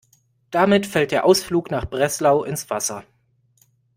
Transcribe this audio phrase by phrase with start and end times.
[0.49, 3.03] Damit fällt der Ausflug nach Breslau ins Wasser.